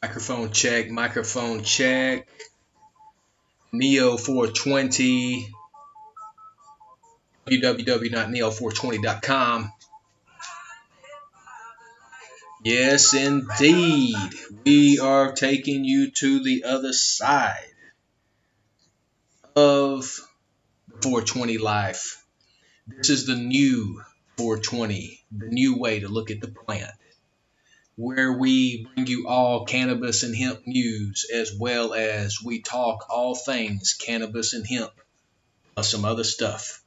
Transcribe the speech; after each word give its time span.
Microphone 0.00 0.52
check, 0.52 0.88
microphone 0.90 1.64
check. 1.64 2.28
Neo 3.72 4.16
420, 4.16 5.48
www.neo420.com. 7.46 9.72
Yes, 12.64 13.14
indeed. 13.14 14.16
We 14.64 14.98
are 15.00 15.32
taking 15.32 15.84
you 15.84 16.10
to 16.12 16.42
the 16.42 16.64
other 16.64 16.92
side 16.92 17.64
of 19.54 20.04
420 21.02 21.58
life. 21.58 22.24
This 22.86 23.10
is 23.10 23.26
the 23.26 23.36
new 23.36 24.02
420, 24.36 25.20
the 25.30 25.48
new 25.48 25.76
way 25.76 26.00
to 26.00 26.08
look 26.08 26.30
at 26.30 26.40
the 26.40 26.48
plant, 26.48 26.90
where 27.98 28.32
we 28.32 28.86
bring 28.94 29.06
you 29.08 29.26
all 29.26 29.64
cannabis 29.64 30.22
and 30.22 30.36
hemp 30.36 30.64
news 30.64 31.26
as 31.34 31.52
well 31.52 31.92
as 31.92 32.40
we 32.40 32.62
talk 32.62 33.06
all 33.10 33.34
things 33.34 33.94
cannabis 33.94 34.52
and 34.52 34.64
hemp, 34.64 34.92
plus 35.74 35.90
some 35.90 36.04
other 36.04 36.22
stuff. 36.22 36.80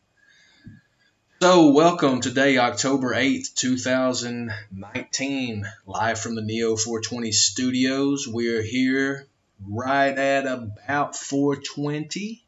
So, 1.41 1.71
welcome 1.71 2.21
today, 2.21 2.59
October 2.59 3.13
8th, 3.13 3.53
2019, 3.55 5.65
live 5.85 6.17
from 6.17 6.35
the 6.35 6.41
Neo 6.41 6.77
420 6.77 7.34
studios. 7.34 8.25
We're 8.25 8.62
here 8.62 9.27
right 9.67 10.17
at 10.17 10.45
about 10.45 11.17
420. 11.17 12.41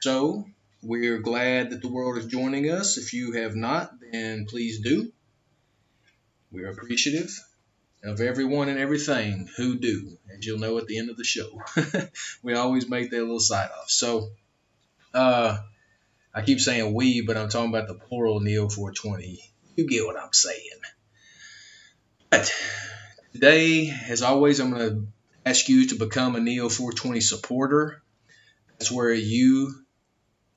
So, 0.00 0.44
we're 0.82 1.20
glad 1.20 1.70
that 1.70 1.82
the 1.82 1.88
world 1.88 2.18
is 2.18 2.26
joining 2.26 2.68
us. 2.68 2.98
If 2.98 3.12
you 3.12 3.34
have 3.34 3.54
not, 3.54 3.92
then 4.10 4.46
please 4.46 4.80
do. 4.80 5.12
We're 6.50 6.70
appreciative 6.70 7.30
of 8.04 8.20
everyone 8.20 8.68
and 8.68 8.78
everything 8.78 9.48
who 9.56 9.78
do, 9.78 10.16
as 10.32 10.44
you'll 10.46 10.58
know 10.58 10.78
at 10.78 10.86
the 10.86 10.98
end 10.98 11.10
of 11.10 11.16
the 11.16 11.24
show. 11.24 11.62
we 12.42 12.54
always 12.54 12.88
make 12.88 13.10
that 13.10 13.20
little 13.20 13.40
side 13.40 13.70
off. 13.70 13.90
So, 13.90 14.30
uh, 15.14 15.58
I 16.34 16.42
keep 16.42 16.60
saying 16.60 16.92
we, 16.92 17.22
but 17.22 17.36
I'm 17.36 17.48
talking 17.48 17.70
about 17.70 17.88
the 17.88 17.94
plural 17.94 18.40
Neo 18.40 18.68
420. 18.68 19.40
You 19.76 19.88
get 19.88 20.04
what 20.04 20.18
I'm 20.18 20.32
saying. 20.32 20.80
But 22.30 22.52
today, 23.32 23.90
as 24.08 24.22
always, 24.22 24.60
I'm 24.60 24.70
going 24.70 24.90
to 24.90 25.06
ask 25.46 25.68
you 25.68 25.88
to 25.88 25.94
become 25.94 26.36
a 26.36 26.40
Neo 26.40 26.68
420 26.68 27.20
supporter. 27.20 28.02
That's 28.78 28.92
where 28.92 29.14
you 29.14 29.74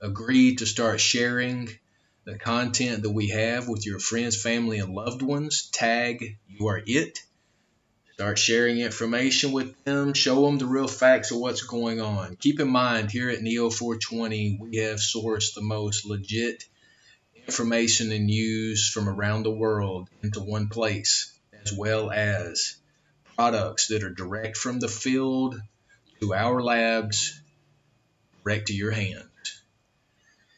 agree 0.02 0.56
to 0.56 0.66
start 0.66 1.00
sharing 1.00 1.70
the 2.26 2.38
content 2.38 3.04
that 3.04 3.12
we 3.12 3.30
have 3.30 3.68
with 3.68 3.86
your 3.86 4.00
friends, 4.00 4.42
family, 4.42 4.80
and 4.80 4.94
loved 4.94 5.22
ones. 5.22 5.70
Tag 5.72 6.38
you 6.48 6.68
are 6.68 6.82
it. 6.86 7.20
Start 8.20 8.38
sharing 8.38 8.80
information 8.80 9.54
with 9.54 9.82
them. 9.86 10.14
Show 10.14 10.44
them 10.44 10.58
the 10.58 10.66
real 10.66 10.90
facts 10.90 11.32
of 11.32 11.38
what's 11.38 11.62
going 11.62 12.02
on. 12.02 12.36
Keep 12.36 12.60
in 12.60 12.70
mind, 12.70 13.10
here 13.10 13.30
at 13.30 13.42
Neo 13.42 13.70
420, 13.70 14.58
we 14.60 14.76
have 14.80 14.98
sourced 14.98 15.54
the 15.54 15.62
most 15.62 16.06
legit 16.06 16.66
information 17.34 18.12
and 18.12 18.26
news 18.26 18.90
from 18.90 19.08
around 19.08 19.44
the 19.44 19.56
world 19.56 20.10
into 20.22 20.42
one 20.42 20.68
place, 20.68 21.34
as 21.64 21.72
well 21.72 22.12
as 22.12 22.76
products 23.38 23.88
that 23.88 24.04
are 24.04 24.14
direct 24.14 24.58
from 24.58 24.82
the 24.82 24.90
field 24.90 25.56
to 26.20 26.34
our 26.34 26.62
labs, 26.62 27.40
direct 28.44 28.68
to 28.68 28.74
your 28.74 28.92
hands. 28.92 29.64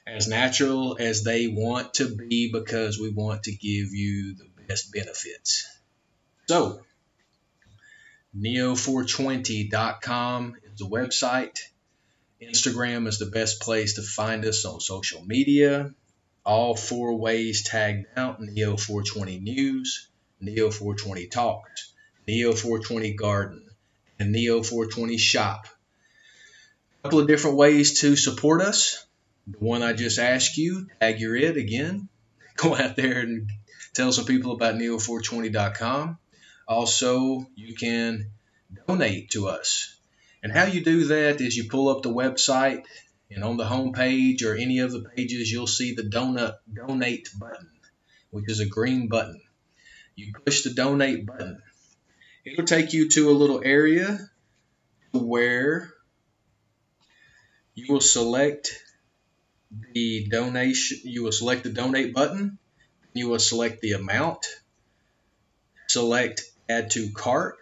As 0.08 0.28
natural 0.28 0.98
as 1.00 1.23
they 1.23 1.48
want 1.48 1.94
to 1.94 2.16
be 2.16 2.52
because 2.52 3.00
we 3.00 3.12
want 3.12 3.44
to 3.44 3.52
give 3.52 3.94
you 3.94 4.34
the 4.34 4.48
best 4.67 4.92
benefits. 4.92 5.67
So, 6.48 6.82
Neo420.com 8.37 10.55
is 10.63 10.79
the 10.79 10.85
website. 10.85 11.59
Instagram 12.41 13.07
is 13.07 13.19
the 13.19 13.25
best 13.25 13.59
place 13.61 13.95
to 13.95 14.01
find 14.01 14.45
us 14.45 14.64
on 14.65 14.80
social 14.80 15.23
media. 15.25 15.93
All 16.45 16.75
four 16.75 17.17
ways 17.17 17.64
tagged 17.64 18.05
out 18.15 18.39
Neo420 18.41 19.41
News, 19.41 20.08
Neo420 20.41 21.30
Talks, 21.30 21.91
Neo420 22.27 23.17
Garden, 23.17 23.70
and 24.17 24.33
Neo420 24.33 25.20
Shop. 25.20 25.67
A 26.99 27.03
couple 27.03 27.20
of 27.20 27.27
different 27.27 27.58
ways 27.58 27.99
to 28.02 28.15
support 28.15 28.61
us. 28.61 29.05
The 29.45 29.58
one 29.58 29.83
I 29.83 29.93
just 29.93 30.20
asked 30.20 30.58
you, 30.58 30.87
tag 30.99 31.20
your 31.20 31.36
it 31.36 31.58
again. 31.58 32.08
Go 32.55 32.75
out 32.75 32.95
there 32.95 33.20
and 33.20 33.52
tell 33.93 34.11
some 34.11 34.25
people 34.25 34.53
about 34.53 34.75
Neo420.com. 34.75 36.17
Also, 36.71 37.45
you 37.55 37.76
can 37.76 38.32
donate 38.87 39.32
to 39.32 39.49
us. 39.49 39.93
And 40.42 40.54
how 40.54 40.64
you 40.64 40.82
do 40.82 41.08
that 41.08 41.42
is 41.42 41.58
you 41.58 41.67
pull 41.67 41.89
up 41.89 42.02
the 42.02 42.09
website, 42.09 42.86
and 43.30 43.43
on 43.43 43.58
the 43.58 43.65
home 43.65 43.92
page 43.92 44.42
or 44.42 44.55
any 44.55 44.80
of 44.80 44.93
the 44.93 45.02
pages, 45.02 45.52
you'll 45.52 45.67
see 45.67 45.93
the 45.93 46.04
donut 46.04 46.55
donate 46.73 47.27
button, 47.37 47.70
which 48.30 48.49
is 48.49 48.61
a 48.61 48.65
green 48.65 49.09
button. 49.09 49.42
You 50.15 50.32
push 50.45 50.64
the 50.64 50.70
donate 50.70 51.26
button. 51.26 51.61
It'll 52.45 52.64
take 52.64 52.93
you 52.93 53.09
to 53.09 53.30
a 53.30 53.39
little 53.42 53.61
area 53.65 54.30
where 55.11 55.89
you 57.76 57.93
will 57.93 57.99
select 57.99 58.82
the 59.93 60.26
donation. 60.32 60.99
You 61.03 61.23
will 61.23 61.33
select 61.33 61.65
the 61.65 61.70
donate 61.73 62.14
button. 62.14 62.59
You 63.14 63.27
will 63.27 63.39
select 63.39 63.82
the 63.82 63.92
amount. 63.92 64.45
Select 65.89 66.51
add 66.70 66.92
to 66.92 67.11
cart, 67.11 67.58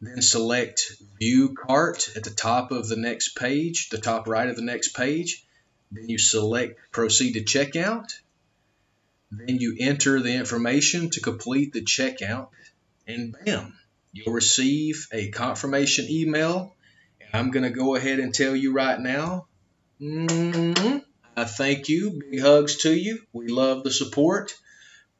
then 0.00 0.20
select 0.20 0.92
view 1.18 1.54
cart 1.54 2.10
at 2.16 2.24
the 2.24 2.30
top 2.30 2.72
of 2.72 2.88
the 2.88 2.96
next 2.96 3.36
page, 3.36 3.88
the 3.90 3.98
top 3.98 4.26
right 4.26 4.48
of 4.48 4.56
the 4.56 4.62
next 4.62 4.96
page. 4.96 5.44
Then 5.92 6.08
you 6.08 6.18
select 6.18 6.78
proceed 6.90 7.34
to 7.34 7.44
checkout. 7.44 8.12
Then 9.30 9.58
you 9.58 9.76
enter 9.78 10.20
the 10.20 10.34
information 10.34 11.10
to 11.10 11.20
complete 11.20 11.72
the 11.72 11.82
checkout, 11.82 12.48
and 13.06 13.34
bam, 13.44 13.78
you'll 14.12 14.34
receive 14.34 15.08
a 15.12 15.30
confirmation 15.30 16.06
email. 16.10 16.74
And 17.20 17.30
I'm 17.32 17.50
going 17.50 17.62
to 17.62 17.70
go 17.70 17.94
ahead 17.94 18.18
and 18.18 18.34
tell 18.34 18.54
you 18.54 18.72
right 18.72 19.00
now. 19.00 19.46
Mm-hmm, 20.00 20.98
I 21.36 21.44
thank 21.44 21.88
you. 21.88 22.20
Big 22.30 22.40
hugs 22.40 22.78
to 22.78 22.92
you. 22.92 23.20
We 23.32 23.48
love 23.48 23.84
the 23.84 23.90
support. 23.90 24.52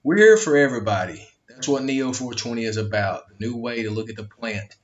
We're 0.03 0.17
here 0.17 0.37
for 0.37 0.57
everybody. 0.57 1.27
That's 1.63 1.69
what 1.69 1.85
Neo 1.85 2.13
420 2.13 2.65
is 2.65 2.77
about. 2.77 3.29
The 3.29 3.47
new 3.47 3.57
way 3.57 3.85
to 3.85 3.91
look 3.93 4.11
at 4.11 4.17
the 4.17 4.25
plant. 4.25 4.75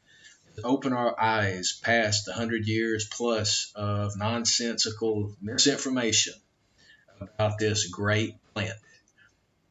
Open 0.62 0.92
our 0.92 1.20
eyes 1.20 1.76
past 1.82 2.24
the 2.24 2.32
hundred 2.32 2.68
years 2.68 3.04
plus 3.10 3.72
of 3.74 4.16
nonsensical 4.16 5.34
misinformation 5.42 6.34
about 7.20 7.58
this 7.58 7.88
great 7.88 8.36
plant 8.54 8.78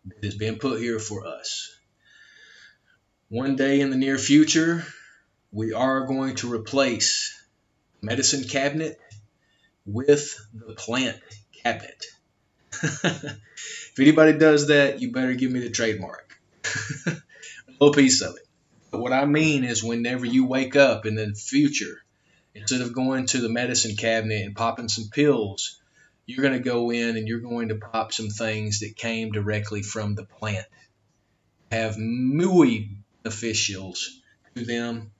that 0.07 0.25
has 0.25 0.35
been 0.35 0.57
put 0.57 0.81
here 0.81 0.99
for 0.99 1.25
us. 1.25 1.73
One 3.29 3.55
day 3.55 3.79
in 3.79 3.89
the 3.89 3.95
near 3.95 4.17
future, 4.17 4.85
we 5.53 5.71
are 5.71 6.07
going 6.07 6.35
to 6.35 6.53
replace 6.53 7.41
medicine 8.01 8.43
cabinet 8.43 8.99
with 9.85 10.37
the 10.53 10.73
plant 10.73 11.21
cabinet. 11.63 12.05
if 12.83 13.97
anybody 13.97 14.33
does 14.33 14.67
that, 14.67 14.99
you 14.99 15.13
better 15.13 15.35
give 15.35 15.51
me 15.51 15.61
the 15.61 15.69
trademark. 15.69 16.26
a 17.07 17.17
little 17.79 17.93
piece 17.93 18.21
of 18.21 18.35
it. 18.35 18.47
But 18.91 19.01
what 19.01 19.13
I 19.13 19.25
mean 19.25 19.63
is, 19.63 19.83
whenever 19.83 20.25
you 20.25 20.45
wake 20.45 20.75
up 20.75 21.05
in 21.05 21.15
the 21.15 21.33
future, 21.33 22.01
instead 22.55 22.81
of 22.81 22.93
going 22.93 23.25
to 23.27 23.39
the 23.39 23.49
medicine 23.49 23.95
cabinet 23.95 24.45
and 24.45 24.55
popping 24.55 24.89
some 24.89 25.09
pills, 25.09 25.79
you're 26.25 26.41
going 26.41 26.53
to 26.53 26.69
go 26.69 26.91
in 26.91 27.17
and 27.17 27.27
you're 27.27 27.39
going 27.39 27.69
to 27.69 27.75
pop 27.75 28.13
some 28.13 28.29
things 28.29 28.79
that 28.79 28.95
came 28.95 29.31
directly 29.31 29.81
from 29.81 30.15
the 30.15 30.23
plant. 30.23 30.65
Have 31.71 31.97
muy 31.97 32.89
officials 33.25 34.21
to 34.55 34.65
them. 34.65 35.11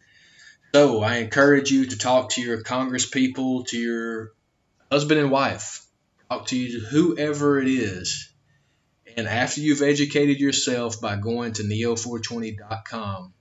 So 0.74 1.02
I 1.02 1.18
encourage 1.18 1.72
you 1.72 1.88
to 1.88 1.98
talk 1.98 2.32
to 2.32 2.42
your 2.42 2.62
Congress 2.62 3.06
people, 3.06 3.64
to 3.66 3.78
your 3.78 4.32
husband 4.92 5.20
and 5.20 5.32
wife, 5.32 5.86
talk 6.30 6.48
to 6.48 6.80
whoever 6.92 7.60
it 7.60 7.68
is 7.68 8.30
and 9.18 9.28
after 9.28 9.62
you've 9.62 9.82
educated 9.82 10.40
yourself 10.40 11.02
by 11.02 11.16
going 11.16 11.54
to 11.54 11.64
neo420.com 11.64 13.34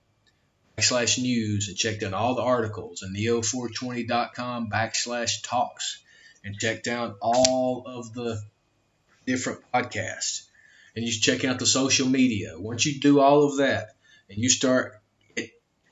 backslash 0.75 1.21
news 1.21 1.67
and 1.67 1.77
checked 1.77 2.01
out 2.01 2.13
all 2.13 2.33
the 2.33 2.41
articles 2.41 3.03
and 3.03 3.15
neo420.com 3.15 4.69
backslash 4.71 5.43
talks 5.43 6.01
and 6.43 6.57
checked 6.57 6.87
out 6.87 7.17
all 7.21 7.83
of 7.85 8.11
the 8.13 8.41
different 9.27 9.61
podcasts 9.71 10.47
and 10.95 11.05
you 11.05 11.11
check 11.11 11.45
out 11.45 11.59
the 11.59 11.65
social 11.67 12.07
media. 12.07 12.59
Once 12.59 12.85
you 12.87 12.99
do 12.99 13.19
all 13.19 13.45
of 13.45 13.57
that 13.57 13.89
and 14.29 14.39
you 14.39 14.49
start 14.49 14.99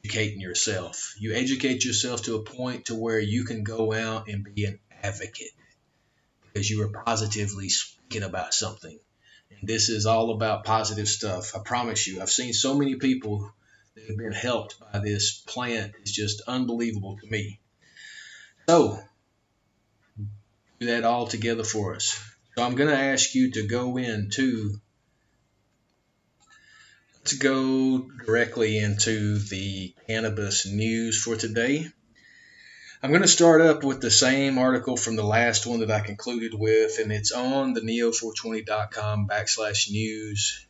educating 0.03 0.41
yourself, 0.41 1.13
you 1.19 1.33
educate 1.35 1.85
yourself 1.85 2.23
to 2.23 2.35
a 2.35 2.41
point 2.41 2.85
to 2.85 2.95
where 2.95 3.19
you 3.19 3.43
can 3.43 3.63
go 3.63 3.93
out 3.93 4.27
and 4.29 4.43
be 4.43 4.65
an 4.65 4.79
advocate 5.03 5.51
because 6.51 6.67
you 6.67 6.81
are 6.81 7.03
positively 7.03 7.69
speaking 7.69 8.23
about 8.23 8.51
something 8.53 8.97
this 9.63 9.89
is 9.89 10.05
all 10.05 10.31
about 10.31 10.63
positive 10.63 11.07
stuff. 11.07 11.55
I 11.55 11.59
promise 11.59 12.07
you. 12.07 12.21
I've 12.21 12.29
seen 12.29 12.53
so 12.53 12.77
many 12.77 12.95
people 12.95 13.51
that 13.95 14.07
have 14.07 14.17
been 14.17 14.31
helped 14.31 14.79
by 14.79 14.99
this 14.99 15.41
plant 15.47 15.93
It's 16.01 16.11
just 16.11 16.41
unbelievable 16.47 17.17
to 17.21 17.29
me. 17.29 17.59
So, 18.67 18.99
do 20.79 20.87
that 20.87 21.03
all 21.03 21.27
together 21.27 21.63
for 21.63 21.95
us. 21.95 22.19
So 22.55 22.63
I'm 22.63 22.75
going 22.75 22.89
to 22.89 22.97
ask 22.97 23.35
you 23.35 23.51
to 23.51 23.67
go 23.67 23.97
into 23.97 24.79
let's 27.17 27.33
go 27.33 28.07
directly 28.25 28.77
into 28.77 29.39
the 29.39 29.93
cannabis 30.07 30.65
news 30.65 31.21
for 31.21 31.35
today. 31.35 31.87
I'm 33.05 33.11
going 33.11 33.21
to 33.21 33.27
start 33.27 33.61
up 33.61 33.83
with 33.83 34.01
the 34.01 34.09
same 34.09 34.57
article 34.57 34.97
from 34.97 35.15
the 35.15 35.23
last 35.23 35.67
one 35.67 35.81
that 35.81 35.91
I 35.91 35.99
concluded 35.99 36.55
with, 36.55 36.97
and 36.97 37.11
it's 37.11 37.31
on 37.31 37.73
the 37.73 37.81
neo420.com 37.81 39.27
backslash 39.27 39.91
news 39.91 40.65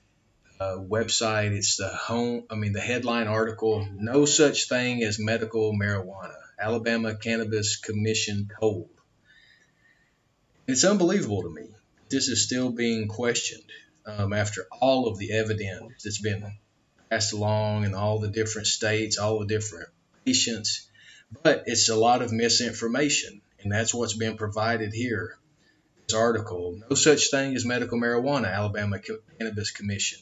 uh, 0.59 0.75
website. 0.75 1.51
It's 1.51 1.77
the 1.77 1.87
home, 1.87 2.43
I 2.49 2.55
mean, 2.55 2.73
the 2.73 2.81
headline 2.81 3.29
article 3.29 3.87
No 3.95 4.25
such 4.25 4.67
thing 4.67 5.01
as 5.01 5.17
medical 5.17 5.71
marijuana. 5.71 6.35
Alabama 6.59 7.15
Cannabis 7.15 7.77
Commission 7.77 8.51
told. 8.59 8.89
It's 10.67 10.83
unbelievable 10.83 11.43
to 11.43 11.49
me. 11.49 11.69
This 12.09 12.27
is 12.27 12.43
still 12.43 12.69
being 12.69 13.07
questioned 13.07 13.71
um, 14.05 14.33
after 14.33 14.67
all 14.81 15.07
of 15.07 15.17
the 15.17 15.31
evidence 15.31 16.03
that's 16.03 16.19
been 16.19 16.43
passed 17.09 17.31
along 17.31 17.85
in 17.85 17.95
all 17.95 18.19
the 18.19 18.27
different 18.27 18.67
states, 18.67 19.17
all 19.17 19.39
the 19.39 19.45
different 19.45 19.87
patients. 20.25 20.89
But 21.43 21.63
it's 21.67 21.89
a 21.89 21.95
lot 21.95 22.21
of 22.21 22.31
misinformation, 22.31 23.41
and 23.59 23.71
that's 23.71 23.93
what's 23.93 24.15
been 24.15 24.37
provided 24.37 24.93
here. 24.93 25.37
This 26.07 26.15
article 26.15 26.79
No 26.89 26.95
such 26.95 27.31
thing 27.31 27.55
as 27.55 27.65
medical 27.65 27.99
marijuana, 27.99 28.51
Alabama 28.51 28.99
Cannabis 29.39 29.71
Commission. 29.71 30.19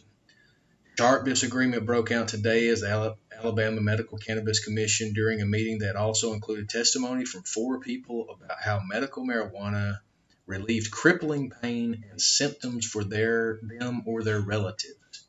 Sharp 0.97 1.25
disagreement 1.25 1.85
broke 1.85 2.11
out 2.11 2.27
today 2.27 2.67
as 2.67 2.81
the 2.81 3.15
Alabama 3.35 3.81
Medical 3.81 4.17
Cannabis 4.17 4.63
Commission 4.63 5.13
during 5.13 5.41
a 5.41 5.45
meeting 5.45 5.79
that 5.79 5.95
also 5.95 6.33
included 6.33 6.69
testimony 6.69 7.25
from 7.25 7.43
four 7.43 7.79
people 7.79 8.27
about 8.29 8.61
how 8.61 8.79
medical 8.87 9.25
marijuana 9.25 9.99
relieved 10.45 10.91
crippling 10.91 11.49
pain 11.49 12.05
and 12.11 12.21
symptoms 12.21 12.85
for 12.85 13.03
their 13.03 13.59
them 13.61 14.03
or 14.05 14.23
their 14.23 14.39
relatives. 14.39 15.25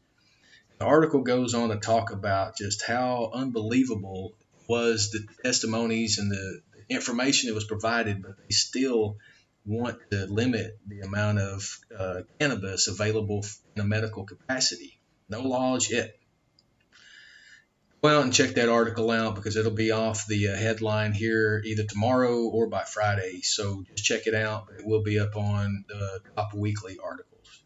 The 0.79 0.85
article 0.85 1.23
goes 1.23 1.55
on 1.55 1.71
to 1.71 1.77
talk 1.77 2.11
about 2.11 2.57
just 2.57 2.85
how 2.85 3.31
unbelievable 3.33 4.35
was 4.69 5.11
the 5.11 5.27
testimonies 5.43 6.19
and 6.19 6.31
the 6.31 6.61
information 6.89 7.49
that 7.49 7.55
was 7.55 7.65
provided, 7.65 8.23
but 8.23 8.37
they 8.39 8.51
still 8.51 9.17
want 9.67 9.99
to 10.11 10.27
limit 10.27 10.79
the 10.87 11.01
amount 11.01 11.39
of 11.39 11.79
uh, 11.97 12.21
cannabis 12.39 12.89
available 12.89 13.45
in 13.75 13.83
a 13.83 13.85
medical 13.85 14.25
capacity. 14.25 14.99
No 15.29 15.41
laws 15.41 15.91
yet. 15.91 16.17
Go 18.03 18.11
out 18.11 18.25
and 18.25 18.35
check 18.35 18.57
that 18.57 18.69
article 18.69 19.11
out 19.11 19.35
because 19.35 19.57
it'll 19.57 19.71
be 19.73 19.91
off 19.91 20.27
the 20.27 20.49
uh, 20.49 20.57
headline 20.57 21.13
here 21.13 21.63
either 21.65 21.85
tomorrow 21.85 22.43
or 22.43 22.67
by 22.67 22.83
Friday. 22.83 23.41
So 23.41 23.83
just 23.89 24.05
check 24.05 24.27
it 24.27 24.35
out. 24.35 24.69
It 24.79 24.85
will 24.85 25.03
be 25.03 25.19
up 25.19 25.37
on 25.37 25.87
the 25.89 26.21
top 26.37 26.53
weekly 26.53 26.99
articles. 27.03 27.63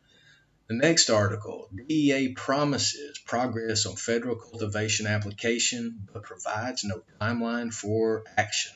The 0.69 0.75
next 0.75 1.09
article 1.09 1.71
DEA 1.75 2.35
promises 2.35 3.19
progress 3.19 3.87
on 3.87 3.97
federal 3.97 4.37
cultivation 4.37 5.07
application 5.07 6.07
but 6.13 6.23
provides 6.23 6.85
no 6.85 7.03
timeline 7.21 7.73
for 7.73 8.25
action. 8.37 8.73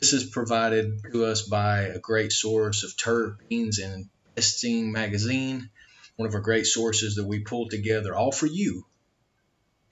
This 0.00 0.12
is 0.12 0.24
provided 0.24 1.00
to 1.12 1.24
us 1.26 1.42
by 1.42 1.82
a 1.82 1.98
great 1.98 2.32
source 2.32 2.82
of 2.82 2.96
terpenes 2.96 3.78
and 3.82 4.08
testing 4.34 4.90
magazine 4.90 5.70
one 6.16 6.28
of 6.28 6.34
our 6.34 6.40
great 6.40 6.66
sources 6.66 7.16
that 7.16 7.24
we 7.24 7.40
pulled 7.40 7.70
together 7.70 8.14
all 8.14 8.32
for 8.32 8.46
you, 8.46 8.86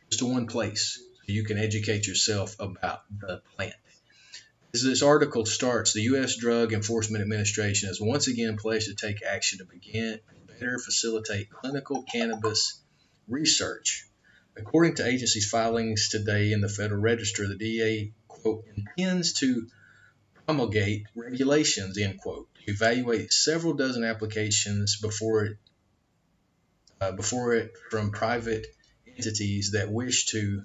just 0.09 0.21
to 0.21 0.27
one 0.27 0.47
place, 0.47 0.99
so 1.27 1.33
you 1.33 1.45
can 1.45 1.59
educate 1.59 2.07
yourself 2.07 2.57
about 2.61 3.03
the 3.21 3.43
plant. 3.57 3.75
As 4.75 4.83
this 4.83 5.03
article 5.03 5.45
starts, 5.45 5.93
the 5.93 6.03
U.S. 6.03 6.37
Drug 6.37 6.73
Enforcement 6.73 7.23
Administration 7.23 7.89
has 7.89 8.01
once 8.01 8.29
again 8.29 8.57
pledged 8.57 8.87
to 8.87 8.95
take 8.95 9.23
action 9.23 9.59
to 9.59 9.65
begin 9.65 10.21
better 10.63 10.79
facilitate 10.79 11.51
clinical 11.51 12.05
cannabis 12.05 12.81
research. 13.29 14.07
According 14.57 14.97
to 14.97 15.07
agency's 15.07 15.49
filings 15.49 16.09
today 16.09 16.53
in 16.53 16.61
the 16.61 16.69
Federal 16.69 17.01
Register, 17.01 17.49
the 17.49 17.57
DEA, 17.57 18.13
quote, 18.29 18.65
intends 18.77 19.33
to 19.35 19.67
promulgate 20.47 21.07
regulations, 21.17 21.99
end 21.99 22.21
quote, 22.21 22.49
to 22.55 22.71
evaluate 22.71 23.33
several 23.33 23.75
dozen 23.75 24.05
applications 24.05 25.01
before 25.01 25.45
it 25.45 25.57
uh, 27.01 27.13
before 27.13 27.55
it 27.55 27.73
from 27.91 28.13
private 28.13 28.67
entities 29.17 29.73
that 29.73 29.91
wish 29.91 30.27
to 30.27 30.63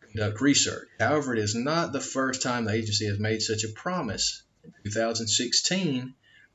conduct 0.00 0.40
research. 0.40 0.86
However, 1.00 1.34
it 1.34 1.40
is 1.40 1.56
not 1.56 1.92
the 1.92 2.00
first 2.00 2.42
time 2.42 2.64
the 2.64 2.72
agency 2.72 3.06
has 3.06 3.18
made 3.18 3.42
such 3.42 3.64
a 3.64 3.68
promise. 3.68 4.44
In 4.62 4.72
2016, 4.84 6.14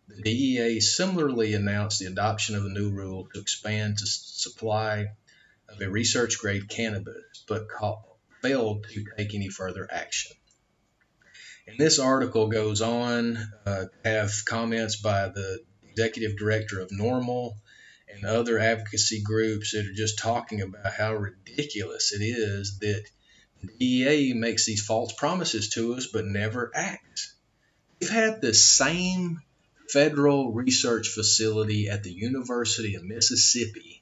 the 0.09 0.21
DEA 0.23 0.79
similarly 0.79 1.53
announced 1.53 1.99
the 1.99 2.07
adoption 2.07 2.55
of 2.55 2.65
a 2.65 2.69
new 2.69 2.89
rule 2.89 3.27
to 3.33 3.39
expand 3.39 3.97
the 3.99 4.07
supply 4.07 5.05
of 5.69 5.79
a 5.79 5.89
research 5.89 6.39
grade 6.39 6.67
cannabis, 6.67 7.43
but 7.47 7.67
failed 8.41 8.87
to 8.91 9.05
take 9.17 9.35
any 9.35 9.49
further 9.49 9.87
action. 9.89 10.35
And 11.67 11.77
this 11.77 11.99
article 11.99 12.47
goes 12.47 12.81
on 12.81 13.37
uh, 13.65 13.85
to 13.85 14.09
have 14.09 14.31
comments 14.45 14.95
by 14.95 15.27
the 15.27 15.59
executive 15.87 16.37
director 16.37 16.79
of 16.79 16.89
NORML 16.89 17.53
and 18.11 18.25
other 18.25 18.57
advocacy 18.57 19.21
groups 19.21 19.73
that 19.73 19.85
are 19.85 19.93
just 19.93 20.17
talking 20.17 20.61
about 20.61 20.91
how 20.91 21.13
ridiculous 21.13 22.11
it 22.13 22.23
is 22.23 22.79
that 22.79 23.03
the 23.61 23.67
DEA 23.77 24.33
makes 24.33 24.65
these 24.65 24.83
false 24.83 25.13
promises 25.13 25.69
to 25.69 25.93
us 25.93 26.07
but 26.07 26.25
never 26.25 26.71
acts. 26.73 27.35
We've 27.99 28.09
had 28.09 28.41
the 28.41 28.53
same 28.53 29.41
federal 29.91 30.51
research 30.51 31.09
facility 31.09 31.89
at 31.89 32.03
the 32.03 32.11
University 32.11 32.95
of 32.95 33.03
Mississippi 33.03 34.01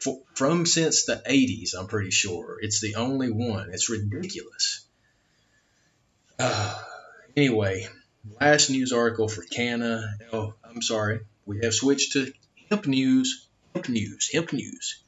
for, 0.00 0.22
from 0.34 0.66
since 0.66 1.04
the 1.04 1.22
80s, 1.28 1.74
I'm 1.78 1.86
pretty 1.86 2.10
sure. 2.10 2.58
It's 2.60 2.80
the 2.80 2.94
only 2.96 3.30
one. 3.30 3.70
It's 3.72 3.90
ridiculous. 3.90 4.84
Uh, 6.38 6.82
anyway, 7.36 7.86
last 8.40 8.70
news 8.70 8.92
article 8.92 9.28
for 9.28 9.42
Canna. 9.42 10.14
Oh, 10.32 10.54
I'm 10.64 10.82
sorry. 10.82 11.20
We 11.44 11.60
have 11.62 11.74
switched 11.74 12.12
to 12.12 12.32
Hemp 12.70 12.86
news, 12.86 13.48
hemp 13.74 13.88
news, 13.88 14.30
hemp 14.32 14.52
news, 14.52 15.02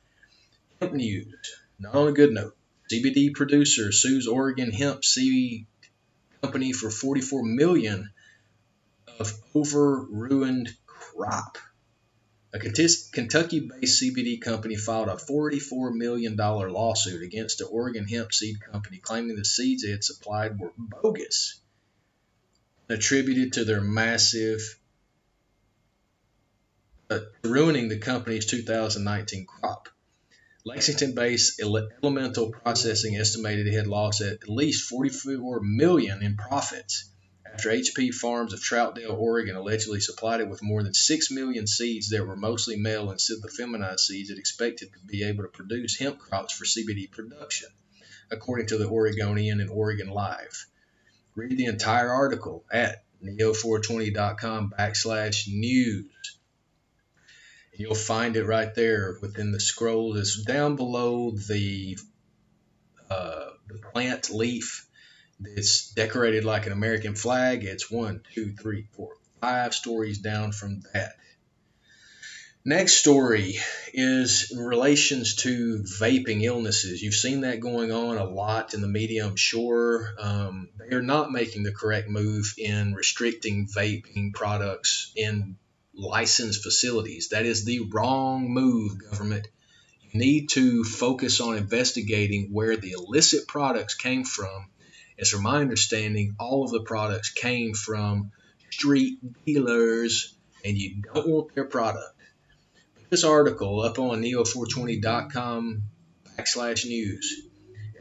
hemp 0.81 0.95
news. 0.95 1.57
Not 1.79 1.95
on 1.95 2.09
a 2.09 2.13
good 2.13 2.33
note. 2.33 2.57
CBD 2.93 3.33
producer 3.33 3.93
sues 3.93 4.27
Oregon 4.27 4.73
hemp 4.73 5.05
seed 5.05 5.67
company 6.43 6.73
for 6.73 6.91
44 6.91 7.45
million 7.45 8.11
of 9.23 9.33
over 9.55 10.05
ruined 10.05 10.69
crop. 10.87 11.57
A 12.53 12.59
Kentucky-based 12.59 14.03
CBD 14.03 14.41
company 14.41 14.77
filed 14.77 15.09
a 15.09 15.15
$44 15.15 15.95
million 15.95 16.37
lawsuit 16.37 17.23
against 17.23 17.59
the 17.59 17.67
Oregon 17.67 18.07
hemp 18.07 18.35
seed 18.35 18.57
company, 18.61 18.99
claiming 18.99 19.37
the 19.37 19.45
seeds 19.45 19.85
they 19.85 19.91
had 19.91 20.05
supplied 20.05 20.59
were 20.59 20.73
bogus, 20.77 21.61
attributed 22.89 23.55
to 23.55 23.65
their 23.65 23.81
massive 23.81 24.61
uh, 27.09 27.21
ruining 27.45 27.89
the 27.89 27.99
company's 27.99 28.47
2019 28.47 29.47
crop. 29.47 29.89
Lexington 30.65 31.15
based 31.15 31.61
Elemental 31.61 32.51
Processing 32.51 33.17
estimated 33.17 33.67
it 33.67 33.75
had 33.75 33.87
lost 33.87 34.21
at 34.21 34.49
least 34.49 34.89
44 34.89 35.61
million 35.63 36.23
in 36.23 36.37
profits 36.37 37.12
after 37.53 37.69
HP 37.71 38.15
Farms 38.15 38.55
of 38.55 38.61
Troutdale, 38.61 39.13
Oregon 39.13 39.57
allegedly 39.57 40.01
supplied 40.01 40.41
it 40.41 40.49
with 40.49 40.63
more 40.63 40.83
than 40.83 40.95
6 40.95 41.31
million 41.31 41.67
seeds 41.67 42.09
that 42.09 42.27
were 42.27 42.37
mostly 42.37 42.77
male 42.77 43.11
instead 43.11 43.35
of 43.35 43.43
the 43.43 43.49
feminized 43.49 44.01
seeds 44.01 44.31
it 44.31 44.39
expected 44.39 44.91
to 44.93 44.99
be 45.07 45.25
able 45.25 45.45
to 45.45 45.51
produce 45.51 45.99
hemp 45.99 46.19
crops 46.19 46.55
for 46.55 46.65
CBD 46.65 47.11
production, 47.11 47.69
according 48.31 48.69
to 48.69 48.79
the 48.79 48.89
Oregonian 48.89 49.61
and 49.61 49.71
Oregon 49.71 50.09
Live. 50.09 50.67
Read 51.35 51.57
the 51.59 51.67
entire 51.67 52.11
article 52.11 52.65
at 52.73 53.05
neo420.com 53.23 54.73
backslash 54.79 55.47
news. 55.47 56.39
You'll 57.75 57.95
find 57.95 58.37
it 58.37 58.47
right 58.47 58.75
there 58.75 59.19
within 59.21 59.53
the 59.53 59.61
scroll. 59.61 60.17
It's 60.17 60.43
down 60.43 60.77
below 60.77 61.33
the, 61.33 61.99
uh, 63.11 63.51
the 63.69 63.79
plant 63.93 64.31
leaf. 64.31 64.87
It's 65.41 65.93
decorated 65.93 66.45
like 66.45 66.67
an 66.67 66.73
American 66.73 67.15
flag. 67.15 67.65
It's 67.65 67.91
one, 67.91 68.23
two, 68.35 68.53
three, 68.53 68.87
four, 68.93 69.17
five 69.41 69.75
stories 69.75 70.19
down 70.19 70.53
from 70.53 70.83
that. 70.93 71.17
Next 72.65 72.95
story 72.95 73.57
is 73.93 74.53
in 74.53 74.61
relations 74.61 75.35
to 75.37 75.79
vaping 75.79 76.45
illnesses. 76.45 77.03
You've 77.03 77.15
seen 77.15 77.41
that 77.41 77.59
going 77.59 77.91
on 77.91 78.19
a 78.19 78.25
lot 78.25 78.73
in 78.73 78.81
the 78.81 78.87
media, 78.87 79.27
I'm 79.27 79.35
sure. 79.35 80.15
Um, 80.17 80.69
they 80.79 80.95
are 80.95 81.03
not 81.03 81.33
making 81.33 81.65
the 81.65 81.73
correct 81.73 82.09
move 82.09 82.55
in 82.57 82.95
restricting 82.95 83.67
vaping 83.67 84.33
products 84.33 85.13
in 85.17 85.57
licensed 85.93 86.63
facilities. 86.63 87.31
That 87.31 87.47
is 87.47 87.65
the 87.65 87.81
wrong 87.93 88.49
move, 88.49 89.11
government. 89.11 89.49
You 90.03 90.21
need 90.21 90.51
to 90.51 90.85
focus 90.85 91.41
on 91.41 91.57
investigating 91.57 92.51
where 92.53 92.77
the 92.77 92.93
illicit 92.93 93.49
products 93.49 93.95
came 93.95 94.23
from. 94.23 94.69
As 95.19 95.31
from 95.31 95.43
my 95.43 95.61
understanding, 95.61 96.37
all 96.39 96.65
of 96.65 96.71
the 96.71 96.83
products 96.83 97.31
came 97.31 97.75
from 97.75 98.33
street 98.71 99.19
dealers, 99.45 100.35
and 100.65 100.77
you 100.77 101.03
don't 101.03 101.29
want 101.29 101.55
their 101.55 101.65
product. 101.65 102.17
This 103.11 103.25
article 103.25 103.83
up 103.83 103.99
on 103.99 104.23
neo420.com 104.23 105.83
backslash 106.39 106.87
news. 106.87 107.43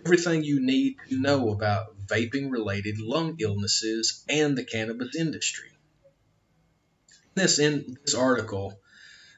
Everything 0.05 0.43
you 0.43 0.65
need 0.65 0.95
to 1.09 1.19
know 1.19 1.49
about 1.51 1.95
vaping 2.07 2.49
related 2.49 2.99
lung 2.99 3.35
illnesses 3.39 4.23
and 4.27 4.57
the 4.57 4.63
cannabis 4.63 5.15
industry. 5.15 5.69
This 7.35 7.59
in 7.59 7.97
this 8.03 8.15
article, 8.15 8.79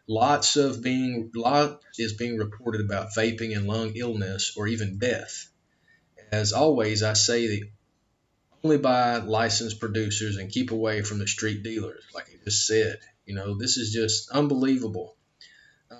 lots 0.08 0.56
of 0.56 0.82
being 0.82 1.32
lot 1.36 1.82
is 1.98 2.14
being 2.14 2.38
reported 2.38 2.82
about 2.82 3.14
vaping 3.16 3.56
and 3.56 3.68
lung 3.68 3.94
illness 3.96 4.54
or 4.58 4.68
even 4.68 4.98
death. 4.98 5.50
As 6.34 6.52
always, 6.52 7.04
I 7.04 7.14
say 7.14 7.62
only 8.64 8.80
buy 8.80 9.18
licensed 9.18 9.80
producers 9.80 10.38
and 10.38 10.52
keep 10.52 10.72
away 10.72 11.04
from 11.04 11.20
the 11.20 11.28
street 11.28 11.62
dealers, 11.62 12.04
like 12.16 12.26
I 12.28 12.44
just 12.44 12.66
said. 12.66 12.98
You 13.28 13.36
know, 13.36 13.56
this 13.56 13.78
is 13.78 13.94
just 13.94 14.32
unbelievable. 14.32 15.16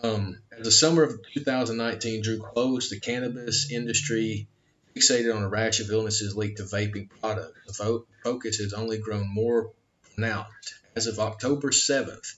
Um, 0.02 0.42
as 0.52 0.66
the 0.66 0.72
summer 0.72 1.04
of 1.04 1.20
2019 1.36 2.24
drew 2.24 2.40
close, 2.40 2.90
the 2.90 3.00
cannabis 3.00 3.70
industry 3.70 4.48
fixated 4.96 5.36
on 5.36 5.44
a 5.44 5.50
rash 5.50 5.80
of 5.80 5.92
illnesses 5.92 6.36
linked 6.36 6.58
to 6.58 6.64
vaping 6.64 7.12
products. 7.22 7.60
The 7.68 7.74
fo- 7.74 8.08
focus 8.24 8.58
has 8.58 8.74
only 8.74 8.98
grown 8.98 9.28
more 9.32 9.72
pronounced. 10.16 10.74
As 10.96 11.06
of 11.06 11.20
October 11.20 11.70
7th, 11.70 12.34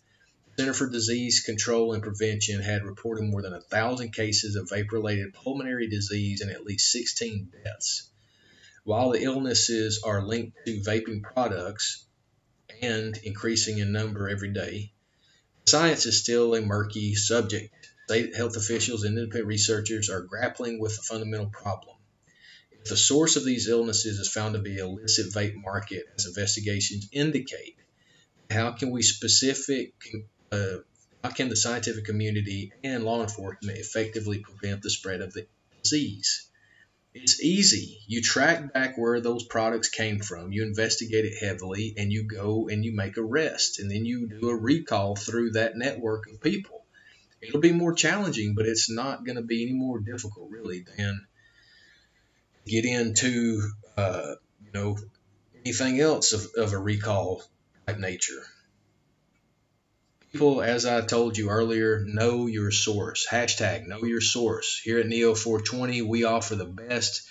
Center 0.58 0.74
for 0.74 0.90
Disease 0.90 1.42
Control 1.42 1.92
and 1.92 2.02
Prevention 2.02 2.62
had 2.62 2.86
reported 2.86 3.26
more 3.26 3.42
than 3.42 3.54
a 3.54 3.60
thousand 3.60 4.14
cases 4.14 4.56
of 4.56 4.70
vape-related 4.70 5.34
pulmonary 5.34 5.90
disease 5.90 6.40
and 6.40 6.50
at 6.50 6.64
least 6.64 6.94
16 6.94 7.52
deaths. 7.64 8.10
While 8.86 9.10
the 9.10 9.22
illnesses 9.22 10.02
are 10.06 10.26
linked 10.26 10.56
to 10.66 10.80
vaping 10.80 11.24
products 11.24 12.06
and 12.82 13.18
increasing 13.18 13.80
in 13.80 13.92
number 13.92 14.30
every 14.30 14.54
day, 14.54 14.94
science 15.66 16.06
is 16.06 16.22
still 16.22 16.56
a 16.56 16.62
murky 16.62 17.16
subject. 17.16 17.74
State 18.06 18.34
health 18.34 18.56
officials 18.56 19.04
and 19.04 19.18
independent 19.18 19.48
researchers 19.48 20.10
are 20.10 20.22
grappling 20.22 20.80
with 20.80 20.96
the 20.96 21.02
fundamental 21.02 21.50
problem. 21.50 21.98
If 22.72 22.86
the 22.86 22.96
source 22.96 23.36
of 23.36 23.44
these 23.44 23.68
illnesses 23.68 24.20
is 24.20 24.30
found 24.30 24.54
to 24.54 24.62
be 24.62 24.78
illicit 24.78 25.34
vape 25.34 25.56
market, 25.56 26.06
as 26.16 26.28
investigations 26.28 27.10
indicate, 27.12 27.76
how 28.50 28.72
can 28.72 28.92
we 28.92 29.02
specific 29.02 29.94
uh, 30.56 30.78
how 31.24 31.32
can 31.32 31.50
the 31.50 31.56
scientific 31.56 32.06
community 32.06 32.72
and 32.84 33.04
law 33.04 33.22
enforcement 33.22 33.78
effectively 33.78 34.40
prevent 34.40 34.82
the 34.82 34.90
spread 34.90 35.22
of 35.22 35.34
the 35.34 35.48
disease? 35.82 36.48
It's 37.14 37.42
easy. 37.42 38.00
You 38.08 38.22
track 38.22 38.74
back 38.74 38.98
where 38.98 39.22
those 39.22 39.44
products 39.44 39.90
came 39.90 40.20
from, 40.20 40.52
you 40.52 40.64
investigate 40.64 41.26
it 41.26 41.38
heavily, 41.40 41.96
and 41.98 42.12
you 42.12 42.24
go 42.24 42.68
and 42.68 42.84
you 42.84 42.94
make 42.94 43.18
arrests, 43.18 43.80
and 43.80 43.90
then 43.90 44.06
you 44.06 44.28
do 44.28 44.50
a 44.50 44.56
recall 44.56 45.16
through 45.16 45.52
that 45.52 45.78
network 45.78 46.30
of 46.30 46.42
people. 46.42 46.84
It'll 47.42 47.62
be 47.62 47.72
more 47.72 47.94
challenging, 47.94 48.54
but 48.54 48.66
it's 48.66 48.90
not 48.90 49.26
going 49.26 49.38
to 49.38 49.42
be 49.42 49.64
any 49.64 49.74
more 49.74 50.00
difficult, 50.00 50.50
really, 50.50 50.86
than 50.98 51.26
get 52.66 52.86
into, 52.86 53.62
uh, 53.96 54.36
you 54.64 54.72
know, 54.74 54.98
anything 55.66 56.00
else 56.02 56.34
of, 56.34 56.48
of 56.58 56.74
a 56.74 56.78
recall 56.78 57.44
type 57.88 57.98
nature 57.98 58.44
people, 60.36 60.62
as 60.62 60.86
I 60.86 61.00
told 61.00 61.38
you 61.38 61.50
earlier, 61.50 62.04
know 62.06 62.48
your 62.48 62.70
source. 62.70 63.26
Hashtag 63.26 63.88
know 63.88 64.04
your 64.04 64.20
source. 64.20 64.82
Here 64.84 65.00
at 65.00 65.08
Neo 65.08 65.34
420, 65.34 66.02
we 66.02 66.26
offer 66.26 66.56
the 66.56 66.66
best 66.66 67.26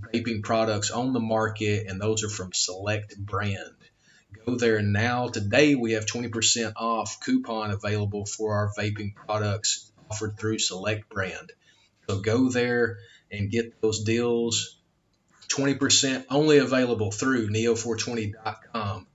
vaping 0.00 0.42
products 0.42 0.90
on 0.90 1.12
the 1.12 1.20
market, 1.20 1.86
and 1.86 2.00
those 2.00 2.24
are 2.24 2.30
from 2.30 2.54
Select 2.54 3.14
Brand. 3.18 3.76
Go 4.46 4.56
there 4.56 4.80
now. 4.80 5.28
Today, 5.28 5.74
we 5.74 5.92
have 5.92 6.06
20% 6.06 6.72
off 6.76 7.18
coupon 7.22 7.72
available 7.72 8.24
for 8.24 8.54
our 8.54 8.72
vaping 8.72 9.14
products 9.14 9.92
offered 10.10 10.38
through 10.38 10.58
Select 10.58 11.10
Brand. 11.10 11.52
So 12.08 12.20
go 12.20 12.48
there 12.48 13.00
and 13.30 13.50
get 13.50 13.82
those 13.82 14.02
deals. 14.02 14.80
20% 15.48 16.24
only 16.30 16.56
available 16.56 17.10
through 17.10 17.50
neo420.com. 17.50 19.06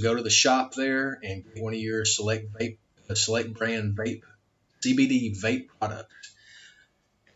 Go 0.00 0.14
to 0.14 0.22
the 0.22 0.30
shop 0.30 0.72
there 0.74 1.18
and 1.22 1.44
get 1.44 1.62
one 1.62 1.74
of 1.74 1.78
your 1.78 2.06
select 2.06 2.54
vape 2.54 2.78
the 3.06 3.16
Select 3.16 3.54
Brand 3.54 3.96
Vape 3.96 4.22
CBD 4.84 5.36
vape 5.36 5.68
products, 5.78 6.34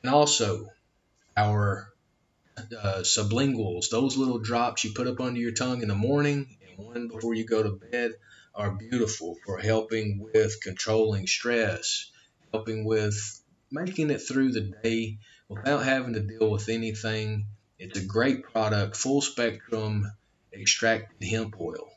and 0.02 0.12
also 0.12 0.68
our 1.36 1.92
uh, 2.58 3.00
sublinguals. 3.00 3.90
Those 3.90 4.16
little 4.16 4.38
drops 4.38 4.84
you 4.84 4.92
put 4.92 5.06
up 5.06 5.20
under 5.20 5.40
your 5.40 5.52
tongue 5.52 5.82
in 5.82 5.88
the 5.88 5.94
morning 5.94 6.56
and 6.68 6.86
one 6.86 7.08
before 7.08 7.34
you 7.34 7.44
go 7.44 7.62
to 7.62 7.70
bed 7.70 8.14
are 8.54 8.72
beautiful 8.72 9.36
for 9.44 9.58
helping 9.58 10.18
with 10.32 10.60
controlling 10.60 11.26
stress, 11.26 12.10
helping 12.52 12.84
with 12.84 13.40
making 13.70 14.10
it 14.10 14.18
through 14.18 14.52
the 14.52 14.72
day 14.82 15.18
without 15.48 15.84
having 15.84 16.14
to 16.14 16.20
deal 16.20 16.50
with 16.50 16.68
anything. 16.68 17.46
It's 17.78 17.98
a 17.98 18.04
great 18.04 18.42
product, 18.42 18.96
full 18.96 19.22
spectrum 19.22 20.10
extracted 20.52 21.26
hemp 21.26 21.60
oil. 21.60 21.88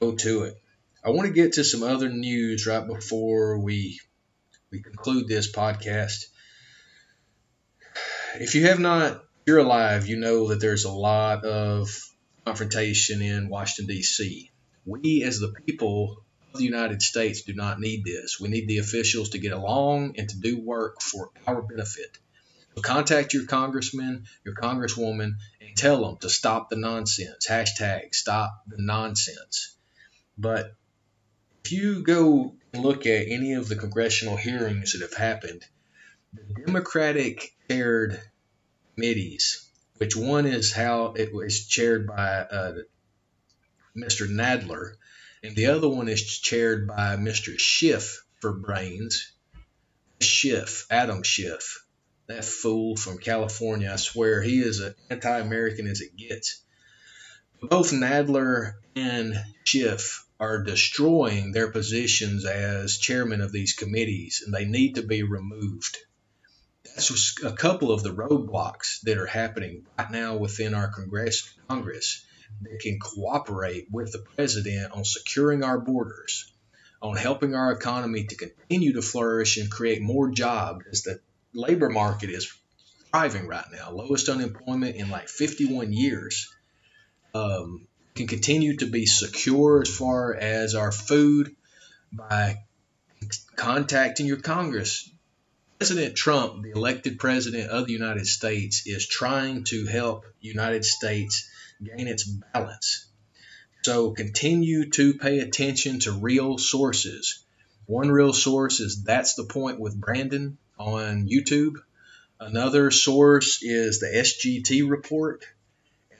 Go 0.00 0.12
to 0.12 0.44
it. 0.44 0.60
I 1.04 1.10
want 1.10 1.28
to 1.28 1.34
get 1.34 1.54
to 1.54 1.64
some 1.64 1.82
other 1.82 2.08
news 2.08 2.66
right 2.66 2.86
before 2.86 3.58
we 3.58 4.00
we 4.70 4.80
conclude 4.80 5.28
this 5.28 5.52
podcast. 5.52 6.24
If 8.40 8.54
you 8.54 8.66
have 8.66 8.80
not, 8.80 9.22
you're 9.44 9.58
alive, 9.58 10.06
you 10.06 10.16
know 10.16 10.48
that 10.48 10.60
there's 10.60 10.84
a 10.84 10.90
lot 10.90 11.44
of 11.44 11.90
confrontation 12.46 13.20
in 13.20 13.50
Washington 13.50 13.94
D.C. 13.94 14.50
We, 14.86 15.22
as 15.24 15.38
the 15.38 15.52
people 15.52 16.24
of 16.52 16.58
the 16.58 16.64
United 16.64 17.02
States, 17.02 17.42
do 17.42 17.52
not 17.52 17.78
need 17.78 18.04
this. 18.04 18.40
We 18.40 18.48
need 18.48 18.66
the 18.66 18.78
officials 18.78 19.30
to 19.30 19.38
get 19.38 19.52
along 19.52 20.14
and 20.16 20.26
to 20.28 20.40
do 20.40 20.58
work 20.58 21.02
for 21.02 21.30
our 21.46 21.60
benefit. 21.60 22.18
So 22.74 22.80
contact 22.80 23.34
your 23.34 23.44
congressman, 23.44 24.24
your 24.42 24.54
congresswoman, 24.54 25.34
and 25.60 25.76
tell 25.76 26.02
them 26.02 26.16
to 26.22 26.30
stop 26.30 26.70
the 26.70 26.76
nonsense. 26.76 27.46
Hashtag 27.46 28.14
stop 28.14 28.62
the 28.66 28.82
nonsense. 28.82 29.76
But 30.36 30.74
if 31.64 31.72
you 31.72 32.02
go 32.02 32.54
look 32.74 33.06
at 33.06 33.28
any 33.28 33.54
of 33.54 33.68
the 33.68 33.76
congressional 33.76 34.36
hearings 34.36 34.92
that 34.92 35.00
have 35.00 35.14
happened, 35.14 35.64
the 36.34 36.62
Democratic 36.66 37.54
chaired 37.70 38.20
committees, 38.94 39.66
which 39.96 40.14
one 40.14 40.44
is 40.44 40.72
how 40.72 41.14
it 41.14 41.32
was 41.32 41.66
chaired 41.66 42.06
by 42.06 42.40
uh, 42.40 42.74
Mr. 43.96 44.28
Nadler, 44.28 44.94
and 45.42 45.56
the 45.56 45.66
other 45.66 45.88
one 45.88 46.08
is 46.08 46.22
chaired 46.22 46.86
by 46.86 47.16
Mr. 47.16 47.58
Schiff 47.58 48.22
for 48.40 48.52
brains. 48.52 49.32
Schiff, 50.20 50.86
Adam 50.90 51.22
Schiff, 51.22 51.82
that 52.26 52.44
fool 52.44 52.96
from 52.96 53.18
California, 53.18 53.90
I 53.90 53.96
swear 53.96 54.42
he 54.42 54.60
is 54.60 54.80
as 54.80 54.94
anti 55.08 55.38
American 55.38 55.86
as 55.86 56.02
it 56.02 56.14
gets. 56.16 56.60
Both 57.62 57.92
Nadler 57.92 58.74
and 58.94 59.42
Schiff 59.64 60.23
are 60.40 60.62
destroying 60.62 61.52
their 61.52 61.70
positions 61.70 62.44
as 62.44 62.98
chairman 62.98 63.40
of 63.40 63.52
these 63.52 63.72
committees 63.72 64.42
and 64.44 64.54
they 64.54 64.64
need 64.64 64.96
to 64.96 65.02
be 65.02 65.22
removed. 65.22 65.98
That's 66.84 67.42
a 67.42 67.52
couple 67.52 67.90
of 67.92 68.02
the 68.02 68.14
roadblocks 68.14 69.00
that 69.02 69.18
are 69.18 69.26
happening 69.26 69.86
right 69.98 70.10
now 70.10 70.36
within 70.36 70.74
our 70.74 70.88
Congress, 70.88 71.48
Congress 71.68 72.24
that 72.62 72.80
can 72.80 72.98
cooperate 72.98 73.88
with 73.90 74.12
the 74.12 74.18
president 74.18 74.92
on 74.92 75.04
securing 75.04 75.64
our 75.64 75.78
borders, 75.78 76.52
on 77.02 77.16
helping 77.16 77.54
our 77.54 77.72
economy 77.72 78.24
to 78.24 78.36
continue 78.36 78.92
to 78.94 79.02
flourish 79.02 79.56
and 79.56 79.70
create 79.70 80.02
more 80.02 80.30
jobs 80.30 80.84
as 80.90 81.02
the 81.02 81.20
labor 81.52 81.88
market 81.88 82.30
is 82.30 82.52
thriving 83.10 83.46
right 83.46 83.66
now, 83.72 83.90
lowest 83.92 84.28
unemployment 84.28 84.96
in 84.96 85.08
like 85.08 85.28
51 85.28 85.92
years. 85.92 86.52
Um, 87.34 87.86
can 88.14 88.28
continue 88.28 88.76
to 88.76 88.86
be 88.86 89.06
secure 89.06 89.82
as 89.82 89.88
far 89.88 90.36
as 90.36 90.76
our 90.76 90.92
food 90.92 91.56
by 92.12 92.62
contacting 93.56 94.26
your 94.26 94.36
Congress. 94.36 95.10
President 95.78 96.14
Trump, 96.14 96.62
the 96.62 96.70
elected 96.70 97.18
president 97.18 97.70
of 97.70 97.86
the 97.88 97.92
United 97.92 98.28
States, 98.28 98.86
is 98.86 99.04
trying 99.04 99.64
to 99.64 99.86
help 99.86 100.26
United 100.40 100.84
States 100.84 101.50
gain 101.82 102.06
its 102.06 102.22
balance. 102.22 103.08
So 103.82 104.12
continue 104.12 104.90
to 104.90 105.14
pay 105.14 105.40
attention 105.40 105.98
to 106.00 106.12
real 106.12 106.56
sources. 106.56 107.44
One 107.86 108.12
real 108.12 108.32
source 108.32 108.78
is 108.78 109.02
That's 109.02 109.34
the 109.34 109.42
Point 109.42 109.80
with 109.80 110.00
Brandon 110.00 110.56
on 110.78 111.28
YouTube. 111.28 111.78
Another 112.38 112.92
source 112.92 113.60
is 113.64 113.98
the 113.98 114.06
SGT 114.06 114.88
report. 114.88 115.44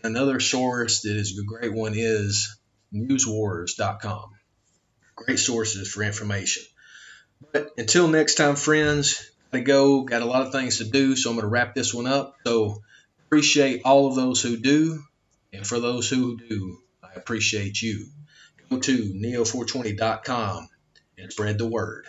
Another 0.04 0.38
source 0.38 1.00
that 1.00 1.16
is 1.16 1.38
a 1.38 1.42
great 1.44 1.72
one 1.72 1.94
is 1.96 2.58
newswars.com. 2.92 4.32
Great 5.16 5.38
sources 5.38 5.88
for 5.88 6.02
information. 6.02 6.62
But 7.52 7.70
until 7.78 8.08
next 8.08 8.34
time, 8.34 8.54
friends, 8.54 9.30
gotta 9.50 9.64
go. 9.64 10.02
Got 10.02 10.20
a 10.20 10.26
lot 10.26 10.42
of 10.42 10.52
things 10.52 10.78
to 10.78 10.84
do, 10.84 11.16
so 11.16 11.30
I'm 11.30 11.40
to 11.40 11.46
wrap 11.46 11.74
this 11.74 11.94
one 11.94 12.06
up. 12.06 12.36
So 12.46 12.82
appreciate 13.26 13.80
all 13.86 14.06
of 14.06 14.14
those 14.14 14.42
who 14.42 14.58
do, 14.58 15.02
and 15.54 15.66
for 15.66 15.80
those 15.80 16.10
who 16.10 16.36
do, 16.36 16.78
I 17.02 17.14
appreciate 17.16 17.80
you. 17.80 18.06
Go 18.68 18.80
to 18.80 18.98
neo420.com 18.98 20.68
and 21.16 21.32
spread 21.32 21.56
the 21.56 21.66
word. 21.66 22.06